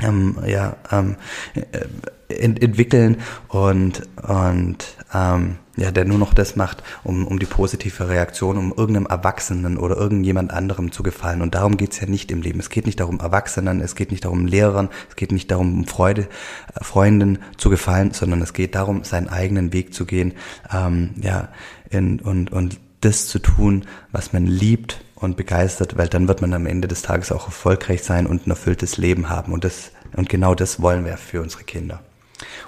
ähm, 0.00 0.38
ja, 0.46 0.76
ähm, 0.90 1.16
äh, 1.54 2.34
ent 2.34 2.62
entwickeln 2.62 3.18
und, 3.48 4.02
und 4.22 4.96
ähm, 5.12 5.56
ja, 5.76 5.90
der 5.90 6.04
nur 6.04 6.18
noch 6.18 6.34
das 6.34 6.56
macht, 6.56 6.82
um, 7.02 7.26
um 7.26 7.38
die 7.38 7.46
positive 7.46 8.08
Reaktion, 8.08 8.58
um 8.58 8.72
irgendeinem 8.76 9.06
Erwachsenen 9.06 9.76
oder 9.76 9.96
irgendjemand 9.96 10.52
anderem 10.52 10.92
zu 10.92 11.02
gefallen. 11.02 11.42
Und 11.42 11.54
darum 11.54 11.76
geht's 11.76 12.00
ja 12.00 12.06
nicht 12.06 12.30
im 12.30 12.42
Leben. 12.42 12.60
Es 12.60 12.70
geht 12.70 12.86
nicht 12.86 13.00
darum, 13.00 13.20
Erwachsenen, 13.20 13.80
es 13.80 13.94
geht 13.94 14.10
nicht 14.10 14.24
darum, 14.24 14.46
Lehrern, 14.46 14.88
es 15.08 15.16
geht 15.16 15.32
nicht 15.32 15.50
darum, 15.50 15.80
um 15.80 15.86
Freude, 15.86 16.28
äh, 16.74 16.84
Freunden 16.84 17.38
zu 17.56 17.70
gefallen, 17.70 18.12
sondern 18.12 18.40
es 18.42 18.52
geht 18.52 18.74
darum, 18.74 19.04
seinen 19.04 19.28
eigenen 19.28 19.72
Weg 19.72 19.94
zu 19.94 20.04
gehen, 20.06 20.34
ähm, 20.72 21.10
ja, 21.20 21.48
in, 21.90 22.20
und, 22.20 22.52
und 22.52 22.78
das 23.00 23.26
zu 23.26 23.38
tun, 23.38 23.84
was 24.12 24.32
man 24.32 24.46
liebt 24.46 25.04
und 25.14 25.36
begeistert, 25.36 25.96
weil 25.98 26.08
dann 26.08 26.28
wird 26.28 26.40
man 26.40 26.54
am 26.54 26.66
Ende 26.66 26.88
des 26.88 27.02
Tages 27.02 27.32
auch 27.32 27.46
erfolgreich 27.46 28.02
sein 28.02 28.26
und 28.26 28.46
ein 28.46 28.50
erfülltes 28.50 28.96
Leben 28.96 29.28
haben. 29.28 29.52
Und 29.52 29.64
das, 29.64 29.90
und 30.16 30.28
genau 30.28 30.54
das 30.54 30.80
wollen 30.80 31.04
wir 31.04 31.16
für 31.16 31.42
unsere 31.42 31.64
Kinder. 31.64 32.00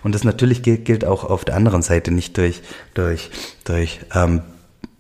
Und 0.03 0.15
das 0.15 0.25
natürlich 0.25 0.63
gilt, 0.63 1.05
auch 1.05 1.25
auf 1.25 1.45
der 1.45 1.57
anderen 1.57 1.83
Seite 1.83 2.13
nicht 2.13 2.37
durch, 2.37 2.63
durch, 2.95 3.31
durch 3.65 4.01
ähm, 4.15 4.43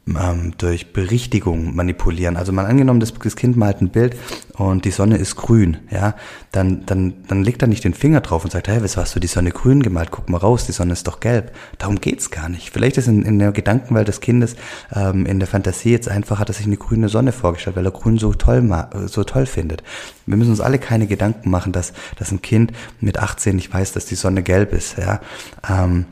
ähm, 0.09 0.53
durch 0.59 0.93
Berichtigung 0.93 1.75
manipulieren. 1.75 2.37
Also 2.37 2.53
mal 2.53 2.67
angenommen, 2.67 3.01
das, 3.01 3.13
das 3.13 3.35
Kind 3.35 3.57
malt 3.57 3.81
ein 3.81 3.89
Bild 3.89 4.17
und 4.55 4.85
die 4.85 4.91
Sonne 4.91 5.17
ist 5.17 5.37
grün, 5.37 5.79
ja, 5.91 6.15
dann, 6.53 6.87
dann, 6.87 7.15
dann 7.27 7.43
legt 7.43 7.63
er 7.63 7.69
nicht 7.69 7.83
den 7.83 7.95
Finger 7.95 8.21
drauf 8.21 8.45
und 8.45 8.51
sagt, 8.51 8.69
hey, 8.69 8.83
was 8.83 8.97
hast 8.97 9.17
du 9.17 9.21
die 9.21 9.27
Sonne 9.27 9.51
grün 9.51 9.83
gemalt? 9.83 10.11
Guck 10.13 10.29
mal 10.29 10.39
raus, 10.39 10.65
die 10.67 10.73
Sonne 10.73 10.93
ist 10.93 11.09
doch 11.09 11.19
gelb. 11.19 11.53
Darum 11.79 12.01
geht's 12.01 12.31
gar 12.31 12.49
nicht. 12.49 12.71
Vielleicht 12.71 12.99
ist 12.99 13.09
in, 13.09 13.23
in 13.23 13.39
der 13.39 13.51
Gedankenwelt 13.51 14.07
des 14.07 14.21
Kindes, 14.21 14.55
ähm, 14.95 15.27
in 15.27 15.41
der 15.41 15.49
Fantasie 15.49 15.91
jetzt 15.91 16.09
einfach, 16.09 16.39
hat 16.39 16.51
er 16.51 16.55
sich 16.55 16.67
eine 16.67 16.77
grüne 16.77 17.09
Sonne 17.09 17.33
vorgestellt, 17.33 17.77
weil 17.77 17.85
er 17.85 17.93
grün 17.93 18.19
so 18.19 18.33
toll, 18.33 18.87
so 19.07 19.25
toll 19.25 19.47
findet. 19.47 19.83
Wir 20.25 20.37
müssen 20.37 20.51
uns 20.51 20.61
alle 20.61 20.79
keine 20.79 21.07
Gedanken 21.07 21.51
machen, 21.51 21.73
dass, 21.73 21.93
dass 22.17 22.31
ein 22.31 22.43
Kind 22.43 22.73
mit 23.01 23.19
18 23.19 23.57
nicht 23.57 23.73
weiß, 23.73 23.93
dass 23.93 24.07
die 24.07 24.15
Sonne 24.15 24.43
gelb 24.43 24.73
ist, 24.73 24.99
ja. 24.99 25.21
Ähm, 25.69 26.07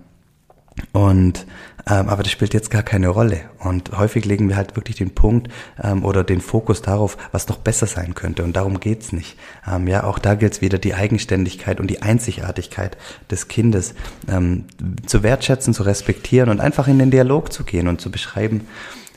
und 0.93 1.47
aber 1.93 2.23
das 2.23 2.33
spielt 2.33 2.55
jetzt 2.55 2.71
gar 2.71 2.83
keine 2.83 3.09
Rolle. 3.09 3.43
Und 3.59 3.97
häufig 3.97 4.25
legen 4.25 4.49
wir 4.49 4.57
halt 4.57 4.77
wirklich 4.77 4.97
den 4.97 5.15
Punkt 5.15 5.49
ähm, 5.83 6.05
oder 6.05 6.25
den 6.25 6.41
Fokus 6.41 6.83
darauf, 6.83 7.17
was 7.33 7.49
noch 7.49 7.59
besser 7.59 7.87
sein 7.87 8.15
könnte. 8.15 8.43
Und 8.45 8.57
darum 8.57 8.81
geht's 8.81 9.13
nicht. 9.13 9.37
Ähm, 9.71 9.87
ja, 9.87 10.05
auch 10.05 10.19
da 10.19 10.35
gilt 10.35 10.55
es 10.55 10.61
wieder 10.61 10.79
die 10.79 10.95
Eigenständigkeit 10.95 11.81
und 11.81 11.89
die 11.89 12.03
Einzigartigkeit 12.03 12.97
des 13.31 13.49
Kindes 13.49 13.95
ähm, 14.29 14.65
zu 15.07 15.23
wertschätzen, 15.23 15.75
zu 15.75 15.83
respektieren 15.83 16.49
und 16.49 16.61
einfach 16.61 16.89
in 16.89 16.99
den 16.99 17.11
Dialog 17.11 17.53
zu 17.53 17.65
gehen 17.65 17.89
und 17.89 18.01
zu 18.01 18.11
beschreiben, 18.11 18.67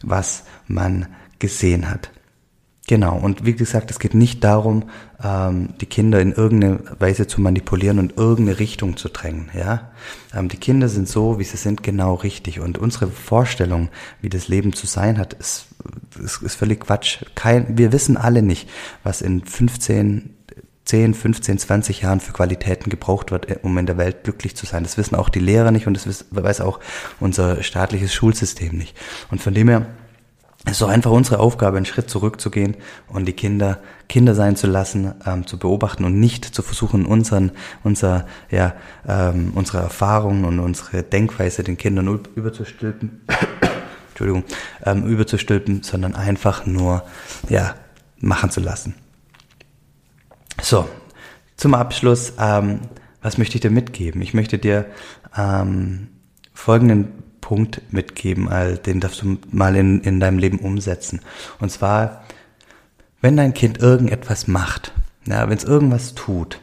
was 0.03 0.43
man 0.67 1.07
gesehen 1.39 1.89
hat. 1.89 2.09
Genau, 2.89 3.17
und 3.17 3.45
wie 3.45 3.53
gesagt, 3.53 3.91
es 3.91 3.99
geht 3.99 4.13
nicht 4.13 4.45
darum, 4.45 4.89
ähm, 5.21 5.73
die 5.81 5.87
Kinder 5.87 6.21
in 6.21 6.31
irgendeine 6.31 6.79
Weise 6.99 7.27
zu 7.27 7.41
manipulieren 7.41 7.99
und 7.99 8.17
irgendeine 8.17 8.59
Richtung 8.59 8.95
zu 8.95 9.09
drängen. 9.09 9.49
Ja, 9.53 9.91
ähm, 10.33 10.47
Die 10.47 10.55
Kinder 10.55 10.87
sind 10.87 11.09
so, 11.09 11.37
wie 11.37 11.43
sie 11.43 11.57
sind, 11.57 11.83
genau 11.83 12.13
richtig. 12.13 12.61
Und 12.61 12.77
unsere 12.77 13.07
Vorstellung, 13.07 13.89
wie 14.21 14.29
das 14.29 14.47
Leben 14.47 14.71
zu 14.71 14.87
sein 14.87 15.17
hat, 15.17 15.33
ist, 15.33 15.67
ist, 16.23 16.41
ist 16.41 16.55
völlig 16.55 16.79
Quatsch. 16.79 17.25
Kein, 17.35 17.77
wir 17.77 17.91
wissen 17.91 18.15
alle 18.15 18.41
nicht, 18.41 18.69
was 19.03 19.21
in 19.21 19.43
15, 19.43 20.33
10, 20.85 21.13
15, 21.13 21.59
20 21.59 22.01
Jahren 22.03 22.21
für 22.21 22.31
Qualitäten 22.31 22.89
gebraucht 22.89 23.31
wird, 23.31 23.65
um 23.65 23.77
in 23.77 23.85
der 23.85 23.97
Welt 23.97 24.23
glücklich 24.23 24.55
zu 24.55 24.65
sein. 24.65 24.83
Das 24.83 24.97
wissen 24.97 25.15
auch 25.15 25.27
die 25.27 25.39
Lehrer 25.39 25.71
nicht 25.71 25.87
und 25.87 25.97
das 25.97 26.25
weiß 26.31 26.61
auch 26.61 26.79
unser 27.19 27.61
staatliches 27.63 28.13
Schulsystem 28.13 28.77
nicht. 28.77 28.95
Und 29.29 29.41
von 29.41 29.53
dem 29.53 29.67
her 29.67 29.87
es 30.67 30.73
ist 30.73 30.81
doch 30.81 30.89
einfach 30.89 31.11
unsere 31.11 31.39
Aufgabe, 31.39 31.77
einen 31.77 31.85
Schritt 31.85 32.09
zurückzugehen 32.09 32.75
und 33.07 33.25
die 33.25 33.33
Kinder 33.33 33.79
Kinder 34.07 34.35
sein 34.35 34.55
zu 34.55 34.67
lassen, 34.67 35.13
ähm, 35.25 35.45
zu 35.47 35.57
beobachten 35.57 36.05
und 36.05 36.19
nicht 36.19 36.45
zu 36.45 36.61
versuchen, 36.61 37.05
unseren, 37.05 37.51
unser, 37.83 38.25
ja, 38.49 38.73
ähm, 39.07 39.51
unsere 39.55 39.79
Erfahrungen 39.79 40.45
und 40.45 40.59
unsere 40.59 41.03
Denkweise 41.03 41.63
den 41.63 41.77
Kindern 41.77 42.19
überzustülpen, 42.35 43.21
Entschuldigung, 44.09 44.43
ähm, 44.85 45.05
überzustülpen, 45.05 45.83
sondern 45.83 46.15
einfach 46.15 46.65
nur, 46.65 47.03
ja, 47.49 47.75
machen 48.19 48.49
zu 48.49 48.61
lassen. 48.61 48.95
So, 50.61 50.87
zum 51.55 51.73
Abschluss, 51.73 52.33
ähm, 52.39 52.81
was 53.21 53.37
möchte 53.37 53.55
ich 53.55 53.61
dir 53.61 53.71
mitgeben? 53.71 54.21
Ich 54.21 54.33
möchte 54.33 54.57
dir 54.57 54.85
ähm, 55.37 56.07
folgenden 56.53 57.26
Punkt 57.41 57.81
mitgeben, 57.91 58.49
den 58.85 58.99
darfst 58.99 59.21
du 59.21 59.37
mal 59.51 59.75
in, 59.75 60.01
in 60.01 60.19
deinem 60.19 60.39
Leben 60.39 60.59
umsetzen. 60.59 61.21
Und 61.59 61.71
zwar, 61.71 62.23
wenn 63.21 63.37
dein 63.37 63.53
Kind 63.53 63.79
irgendetwas 63.79 64.47
macht, 64.47 64.93
ja, 65.25 65.49
wenn 65.49 65.57
es 65.57 65.63
irgendwas 65.63 66.15
tut, 66.15 66.59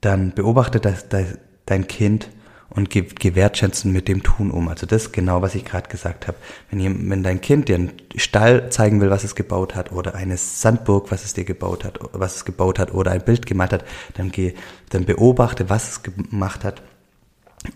dann 0.00 0.32
beobachte 0.32 0.80
das, 0.80 1.08
das, 1.08 1.38
dein 1.66 1.86
Kind 1.86 2.28
und 2.70 2.90
geh, 2.90 3.02
geh 3.02 3.34
wertschätzend 3.34 3.92
mit 3.92 4.08
dem 4.08 4.22
Tun 4.22 4.50
um. 4.50 4.68
Also 4.68 4.86
das 4.86 5.12
genau, 5.12 5.42
was 5.42 5.54
ich 5.54 5.64
gerade 5.64 5.88
gesagt 5.88 6.28
habe. 6.28 6.38
Wenn, 6.70 7.10
wenn 7.10 7.22
dein 7.22 7.40
Kind 7.40 7.68
dir 7.68 7.76
einen 7.76 7.92
Stall 8.16 8.70
zeigen 8.70 9.00
will, 9.00 9.10
was 9.10 9.24
es 9.24 9.34
gebaut 9.34 9.74
hat, 9.74 9.90
oder 9.92 10.14
eine 10.14 10.36
Sandburg, 10.36 11.10
was 11.10 11.24
es 11.24 11.34
dir 11.34 11.44
gebaut 11.44 11.84
hat, 11.84 11.98
was 12.12 12.36
es 12.36 12.44
gebaut 12.44 12.78
hat, 12.78 12.92
oder 12.92 13.10
ein 13.10 13.24
Bild 13.24 13.46
gemalt 13.46 13.72
hat, 13.72 13.84
dann 14.14 14.30
geh, 14.30 14.54
dann 14.90 15.04
beobachte, 15.04 15.68
was 15.70 15.90
es 15.90 16.02
gemacht 16.02 16.64
hat 16.64 16.82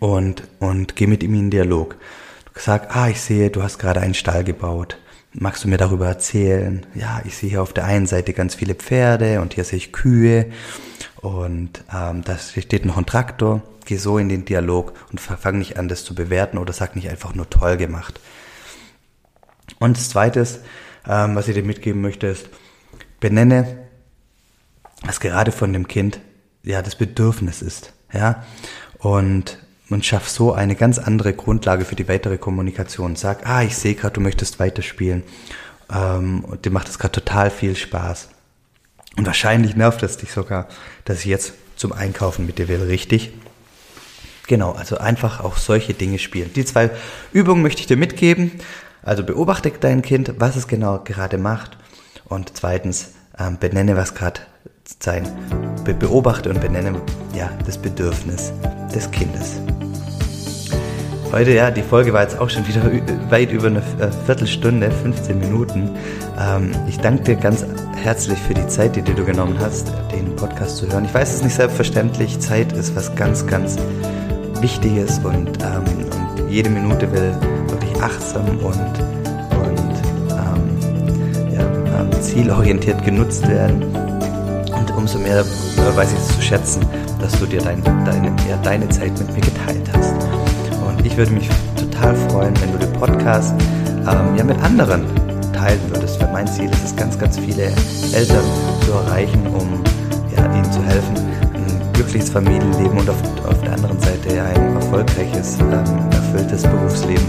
und, 0.01 0.45
und 0.59 0.97
geh 0.97 1.07
mit 1.07 1.23
ihm 1.23 1.35
in 1.35 1.51
Dialog. 1.51 1.97
Du 2.55 2.61
sag, 2.61 2.95
ah, 2.95 3.09
ich 3.09 3.21
sehe, 3.21 3.51
du 3.51 3.63
hast 3.63 3.79
gerade 3.79 4.01
einen 4.01 4.15
Stall 4.15 4.45
gebaut. 4.45 4.99
Magst 5.33 5.65
du 5.65 5.69
mir 5.69 5.79
darüber 5.79 6.07
erzählen? 6.07 6.85
Ja, 6.95 7.23
ich 7.25 7.37
sehe 7.37 7.49
hier 7.49 7.63
auf 7.63 7.73
der 7.73 7.85
einen 7.85 8.07
Seite 8.07 8.35
ganz 8.35 8.55
viele 8.55 8.75
Pferde 8.75 9.41
und 9.41 9.55
hier 9.55 9.65
sehe 9.65 9.79
ich 9.79 9.93
Kühe 9.93 10.53
und 11.23 11.85
ähm, 11.93 12.23
da 12.23 12.37
steht 12.37 12.85
noch 12.85 12.99
ein 12.99 13.07
Traktor. 13.07 13.63
Geh 13.87 13.97
so 13.97 14.19
in 14.19 14.29
den 14.29 14.45
Dialog 14.45 14.93
und 15.11 15.21
fang 15.21 15.59
nicht 15.59 15.79
an, 15.79 15.89
das 15.89 16.05
zu 16.05 16.15
bewerten 16.15 16.59
oder 16.59 16.73
sag 16.73 16.95
nicht 16.95 17.09
einfach 17.09 17.35
nur 17.35 17.49
toll 17.49 17.77
gemacht. 17.79 18.21
Und 19.79 19.97
das 19.97 20.11
Zweite, 20.11 20.47
ähm, 21.09 21.35
was 21.35 21.49
ich 21.49 21.55
dir 21.55 21.65
mitgeben 21.65 22.03
möchte, 22.03 22.27
ist, 22.27 22.49
benenne, 23.19 23.79
was 25.03 25.19
gerade 25.19 25.51
von 25.51 25.73
dem 25.73 25.89
Kind 25.89 26.21
ja 26.63 26.83
das 26.83 26.95
Bedürfnis 26.95 27.63
ist, 27.63 27.93
ja 28.13 28.45
und 29.03 29.59
und 29.93 30.05
schaff 30.05 30.29
so 30.29 30.53
eine 30.53 30.75
ganz 30.75 30.99
andere 30.99 31.33
Grundlage 31.33 31.85
für 31.85 31.95
die 31.95 32.09
weitere 32.09 32.39
Kommunikation. 32.39 33.17
Sag, 33.17 33.47
ah, 33.47 33.63
ich 33.63 33.77
sehe 33.77 33.95
gerade, 33.95 34.15
du 34.15 34.21
möchtest 34.21 34.59
weiterspielen 34.59 35.23
ähm, 35.93 36.45
und 36.45 36.65
dir 36.65 36.71
macht 36.71 36.89
es 36.89 36.99
gerade 36.99 37.13
total 37.13 37.51
viel 37.51 37.77
Spaß. 37.77 38.29
Und 39.17 39.27
wahrscheinlich 39.27 39.77
nervt 39.77 40.03
es 40.03 40.17
dich 40.17 40.33
sogar, 40.33 40.69
dass 41.05 41.21
ich 41.21 41.27
jetzt 41.27 41.55
zum 41.77 41.93
Einkaufen 41.93 42.47
mit 42.47 42.59
dir 42.59 42.69
will, 42.69 42.83
richtig? 42.83 43.33
Genau, 44.47 44.73
also 44.73 44.99
einfach 44.99 45.41
auch 45.41 45.57
solche 45.57 45.95
Dinge 45.95 46.19
spielen. 46.19 46.53
Die 46.55 46.65
zwei 46.65 46.91
Übungen 47.33 47.63
möchte 47.63 47.81
ich 47.81 47.87
dir 47.87 47.97
mitgeben. 47.97 48.53
Also 49.03 49.25
beobachte 49.25 49.71
dein 49.81 50.03
Kind, 50.03 50.35
was 50.39 50.57
es 50.57 50.69
genau 50.69 51.01
gerade 51.03 51.39
macht. 51.39 51.77
Und 52.25 52.57
zweitens, 52.57 53.13
ähm, 53.39 53.59
benenne, 53.59 53.97
was 53.97 54.15
gerade 54.15 54.41
sein, 55.01 55.29
be 55.85 55.95
beobachte 55.95 56.51
und 56.51 56.61
benenne 56.61 57.01
ja, 57.35 57.51
das 57.67 57.79
Bedürfnis 57.79 58.53
des 58.95 59.11
Kindes. 59.11 59.61
Heute, 61.33 61.53
ja, 61.53 61.71
die 61.71 61.81
Folge 61.81 62.13
war 62.13 62.21
jetzt 62.21 62.39
auch 62.39 62.51
schon 62.51 62.69
wieder 62.69 62.83
weit 63.31 63.51
über 63.53 63.69
eine 63.69 63.79
äh, 63.79 64.13
Viertelstunde, 64.27 64.91
15 64.91 65.39
Minuten. 65.39 65.89
Ähm, 66.39 66.73
ich 66.87 66.99
danke 66.99 67.23
dir 67.23 67.37
ganz 67.37 67.65
herzlich 67.97 68.39
für 68.39 68.53
die 68.53 68.67
Zeit, 68.67 68.97
die 68.97 69.01
dir 69.01 69.15
du 69.15 69.25
genommen 69.25 69.57
hast, 69.59 69.91
den 70.13 70.37
Podcast 70.37 70.77
zu 70.77 70.93
hören. 70.93 71.07
Ich 71.07 71.15
weiß, 71.15 71.31
es 71.31 71.35
ist 71.37 71.45
nicht 71.45 71.55
selbstverständlich. 71.55 72.39
Zeit 72.39 72.73
ist 72.73 72.95
was 72.95 73.15
ganz, 73.15 73.47
ganz 73.47 73.79
Wichtiges 74.61 75.21
und, 75.21 75.59
ähm, 75.63 75.85
und 76.37 76.51
jede 76.51 76.69
Minute 76.69 77.11
will 77.11 77.35
wirklich 77.69 78.03
achtsam 78.03 78.47
und, 78.59 78.65
und 78.67 79.95
ähm, 80.33 81.55
ja, 81.55 82.21
zielorientiert 82.21 83.03
genutzt 83.07 83.49
werden. 83.49 83.85
Und 83.85 84.91
umso 84.95 85.19
mehr 85.19 85.41
äh, 85.41 85.97
weiß 85.97 86.13
ich 86.13 86.19
es 86.19 86.29
zu 86.37 86.43
schätzen, 86.43 86.85
dass 87.23 87.33
du 87.41 87.47
dir 87.47 87.63
dein, 87.63 87.83
deine, 88.05 88.37
ja, 88.51 88.59
deine 88.63 88.87
Zeit 88.91 89.19
mit 89.19 89.33
mir 89.33 89.41
geteilt 89.41 89.91
hast. 89.95 90.42
Ich 91.05 91.17
würde 91.17 91.33
mich 91.33 91.49
total 91.77 92.15
freuen, 92.29 92.55
wenn 92.61 92.73
du 92.73 92.79
den 92.79 92.93
Podcast 92.93 93.55
ähm, 94.09 94.37
ja 94.37 94.45
mit 94.45 94.59
anderen 94.63 95.05
teilen 95.53 95.81
würdest. 95.89 96.21
Weil 96.21 96.33
mein 96.33 96.47
Ziel 96.47 96.71
ist 96.71 96.85
es, 96.85 96.97
ganz, 96.97 97.19
ganz 97.19 97.39
viele 97.39 97.65
Eltern 98.13 98.45
zu 98.85 98.93
erreichen, 98.93 99.47
um 99.49 99.83
ja, 100.37 100.45
ihnen 100.55 100.71
zu 100.73 100.83
helfen, 100.83 101.17
ein 101.55 101.93
glückliches 101.93 102.31
Familienleben 102.31 102.99
und 102.99 103.09
auf, 103.09 103.23
auf 103.47 103.61
der 103.63 103.73
anderen 103.73 104.01
Seite 104.01 104.35
ja, 104.35 104.45
ein 104.45 104.77
erfolgreiches, 104.77 105.59
ähm, 105.61 105.85
erfülltes 106.11 106.63
Berufsleben 106.63 107.27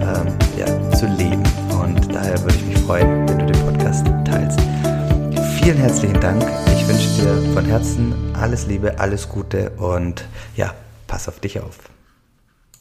ähm, 0.00 0.34
ja, 0.58 0.90
zu 0.92 1.06
leben. 1.06 1.42
Und 1.80 2.14
daher 2.14 2.40
würde 2.42 2.56
ich 2.56 2.66
mich 2.66 2.78
freuen, 2.80 3.28
wenn 3.28 3.38
du 3.38 3.46
den 3.46 3.64
Podcast 3.64 4.06
teilst. 4.24 4.60
Vielen 5.60 5.78
herzlichen 5.78 6.20
Dank. 6.20 6.44
Ich 6.74 6.88
wünsche 6.88 7.08
dir 7.20 7.52
von 7.54 7.64
Herzen 7.64 8.14
alles 8.34 8.66
Liebe, 8.66 8.98
alles 8.98 9.28
Gute 9.28 9.70
und 9.76 10.24
ja, 10.56 10.74
pass 11.06 11.28
auf 11.28 11.38
dich 11.38 11.60
auf. 11.60 11.78